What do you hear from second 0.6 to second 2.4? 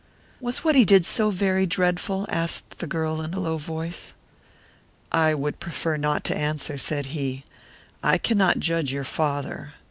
what he did so very dreadful?"